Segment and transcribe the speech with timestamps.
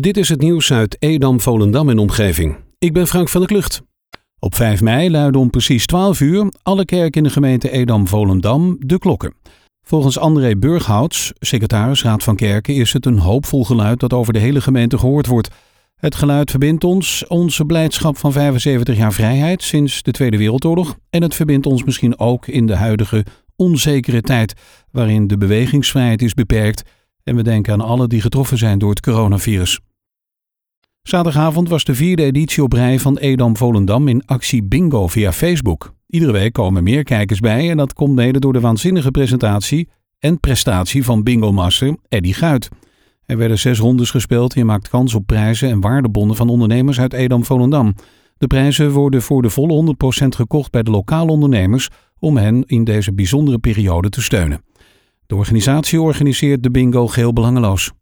[0.00, 2.56] Dit is het nieuws uit Edam, Volendam en omgeving.
[2.78, 3.82] Ik ben Frank van der Klucht.
[4.38, 8.98] Op 5 mei luiden om precies 12 uur alle kerken in de gemeente Edam-Volendam de
[8.98, 9.34] klokken.
[9.82, 14.38] Volgens André Burghouts, secretaris Raad van Kerken, is het een hoopvol geluid dat over de
[14.38, 15.48] hele gemeente gehoord wordt.
[15.94, 20.96] Het geluid verbindt ons, onze blijdschap van 75 jaar vrijheid sinds de Tweede Wereldoorlog.
[21.10, 23.24] En het verbindt ons misschien ook in de huidige
[23.56, 24.54] onzekere tijd,
[24.90, 26.82] waarin de bewegingsvrijheid is beperkt
[27.24, 29.80] en we denken aan alle die getroffen zijn door het coronavirus.
[31.02, 35.94] Zaterdagavond was de vierde editie op rij van Edam Volendam in actie Bingo via Facebook.
[36.06, 40.40] Iedere week komen meer kijkers bij en dat komt mede door de waanzinnige presentatie en
[40.40, 42.68] prestatie van bingo-master Eddy Guit.
[43.26, 47.00] Er werden zes rondes gespeeld en je maakt kans op prijzen en waardebonnen van ondernemers
[47.00, 47.94] uit Edam Volendam.
[48.38, 49.94] De prijzen worden voor de volle
[50.24, 54.62] 100% gekocht bij de lokale ondernemers om hen in deze bijzondere periode te steunen.
[55.32, 57.92] De organisatie organiseert de bingo geheel belangeloos.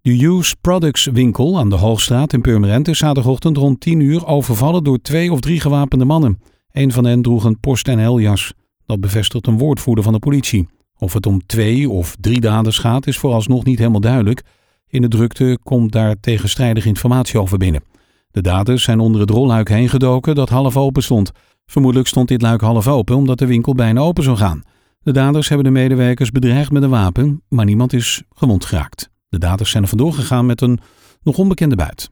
[0.00, 4.84] De Use Products winkel aan de Hoogstraat in Purmerend is zaterdagochtend rond 10 uur overvallen
[4.84, 6.38] door twee of drie gewapende mannen.
[6.72, 8.52] Een van hen droeg een post- en heljas.
[8.86, 10.68] Dat bevestigt een woordvoerder van de politie.
[10.98, 14.42] Of het om twee of drie daders gaat is vooralsnog niet helemaal duidelijk.
[14.88, 17.84] In de drukte komt daar tegenstrijdige informatie over binnen.
[18.30, 21.32] De daders zijn onder het rolluik heen gedoken dat half open stond.
[21.66, 24.62] Vermoedelijk stond dit luik half open omdat de winkel bijna open zou gaan.
[25.02, 29.10] De daders hebben de medewerkers bedreigd met een wapen, maar niemand is gewond geraakt.
[29.28, 30.78] De daders zijn er vandoor gegaan met een
[31.22, 32.10] nog onbekende buit.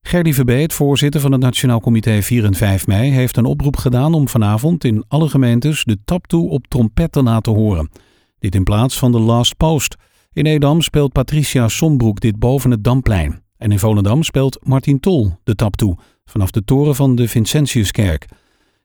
[0.00, 4.14] Gerdy Verbeet, voorzitter van het Nationaal Comité 4 en 5 mei, heeft een oproep gedaan
[4.14, 7.90] om vanavond in alle gemeentes de taptoe op trompet te laten horen.
[8.38, 9.96] Dit in plaats van de Last Post.
[10.32, 13.42] In Edam speelt Patricia Sombroek dit boven het Damplein.
[13.56, 18.26] En in Volendam speelt Martin Tol de taptoe vanaf de toren van de Vincentiuskerk.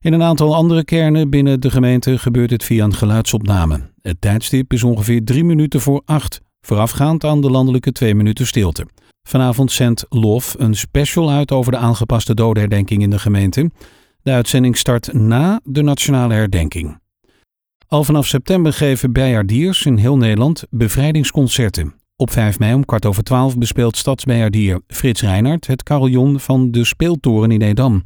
[0.03, 3.91] In een aantal andere kernen binnen de gemeente gebeurt het via een geluidsopname.
[4.01, 8.87] Het tijdstip is ongeveer drie minuten voor acht, voorafgaand aan de landelijke twee minuten stilte.
[9.27, 13.71] Vanavond zendt LOF een special uit over de aangepaste dodenherdenking in de gemeente.
[14.21, 16.99] De uitzending start na de nationale herdenking.
[17.87, 21.93] Al vanaf september geven bijaardiers in heel Nederland bevrijdingsconcerten.
[22.15, 26.85] Op 5 mei om kwart over twaalf bespeelt stadsbijaardier Frits Reinhardt het carillon van de
[26.85, 28.03] Speeltoren in Edam.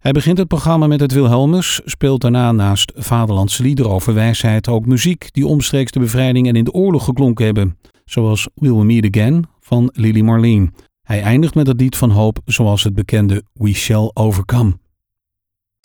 [0.00, 4.86] Hij begint het programma met het Wilhelmus, speelt daarna naast vaderlandse liederen over wijsheid ook
[4.86, 9.16] muziek die omstreeks de bevrijding en in de oorlog geklonken hebben, zoals Will We Meet
[9.16, 10.74] Again van Lily Marleen.
[11.02, 14.78] Hij eindigt met het lied van hoop zoals het bekende We Shall Overcome.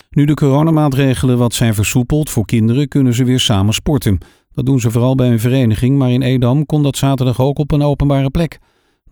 [0.09, 4.17] Nu de coronamaatregelen wat zijn versoepeld voor kinderen kunnen ze weer samen sporten.
[4.51, 7.71] Dat doen ze vooral bij een vereniging, maar in Edam kon dat zaterdag ook op
[7.71, 8.59] een openbare plek.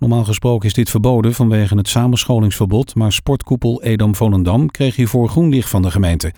[0.03, 5.69] Normaal gesproken is dit verboden vanwege het samenscholingsverbod, maar sportkoepel Edam-Volendam kreeg hiervoor groen licht
[5.69, 6.33] van de gemeente.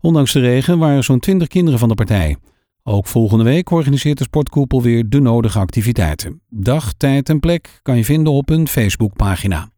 [0.00, 2.36] Ondanks de regen waren zo'n 20 kinderen van de partij.
[2.82, 6.40] Ook volgende week organiseert de sportkoepel weer de nodige activiteiten.
[6.48, 9.68] Dag, tijd en plek kan je vinden op een Facebookpagina.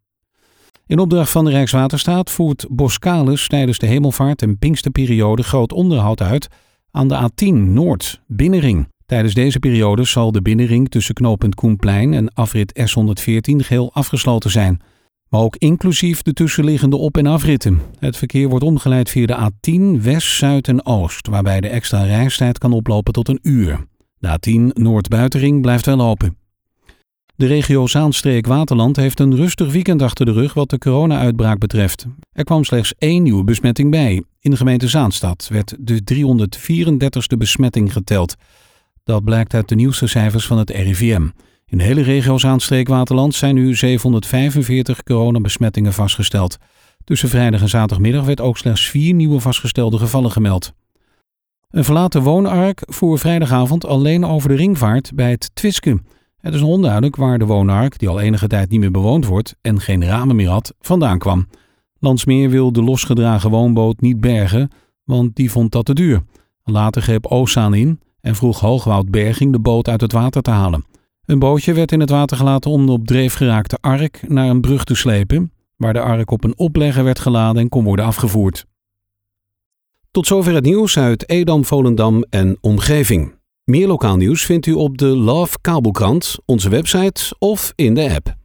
[0.87, 6.49] In opdracht van de Rijkswaterstaat voert Boskalis tijdens de hemelvaart en pinksterperiode groot onderhoud uit
[6.91, 8.89] aan de A10 Noord, Binnenring.
[9.07, 14.81] Tijdens deze periode zal de binnenring tussen knooppunt Koenplein en afrit S114 geheel afgesloten zijn.
[15.29, 17.81] Maar ook inclusief de tussenliggende op- en afritten.
[17.99, 22.59] Het verkeer wordt omgeleid via de A10 West, Zuid en Oost, waarbij de extra reistijd
[22.59, 23.87] kan oplopen tot een uur.
[24.19, 26.37] De A10 Noord-Buitenring blijft wel open.
[27.37, 32.07] De regio Zaanstreek-Waterland heeft een rustig weekend achter de rug wat de corona-uitbraak betreft.
[32.33, 34.23] Er kwam slechts één nieuwe besmetting bij.
[34.41, 38.35] In de gemeente Zaanstad werd de 334ste besmetting geteld.
[39.07, 41.29] Dat blijkt uit de nieuwste cijfers van het RIVM.
[41.67, 46.57] In de hele regio Zaanstreek-Waterland zijn nu 745 coronabesmettingen vastgesteld.
[47.05, 50.73] Tussen vrijdag en zaterdagmiddag werd ook slechts vier nieuwe vastgestelde gevallen gemeld.
[51.71, 56.01] Een verlaten woonark voer vrijdagavond alleen over de ringvaart bij het Twiske.
[56.37, 59.81] Het is onduidelijk waar de woonark, die al enige tijd niet meer bewoond wordt en
[59.81, 61.49] geen ramen meer had, vandaan kwam.
[61.99, 64.71] Landsmeer wil de losgedragen woonboot niet bergen,
[65.05, 66.23] want die vond dat te duur.
[66.63, 70.85] Later greep Oostzaan in en vroeg Hoogwoud Berging de boot uit het water te halen.
[71.25, 74.61] Een bootje werd in het water gelaten om de op dreef geraakte ark naar een
[74.61, 78.67] brug te slepen, waar de ark op een oplegger werd geladen en kon worden afgevoerd.
[80.11, 83.35] Tot zover het nieuws uit Edam, Volendam en omgeving.
[83.65, 88.37] Meer lokaal nieuws vindt u op de Love Kabelkrant, onze website of in de app.